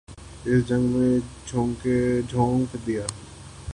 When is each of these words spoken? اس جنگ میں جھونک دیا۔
اس 0.45 0.67
جنگ 0.67 0.85
میں 0.93 1.19
جھونک 1.47 2.75
دیا۔ 2.85 3.05